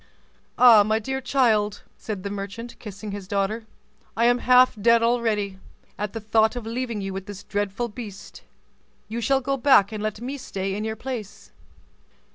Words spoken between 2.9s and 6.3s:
his daughter, "I am half dead already, at the